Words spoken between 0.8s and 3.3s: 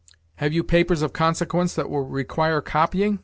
of consequence that will require copying?